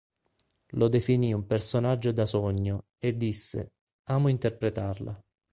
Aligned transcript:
Lo 0.69 0.87
definì 0.87 1.31
un 1.31 1.45
personaggio 1.45 2.11
"da 2.11 2.25
sogno", 2.25 2.85
e 2.97 3.15
disse: 3.15 3.73
"Amo 4.05 4.29
interpretarla. 4.29 5.23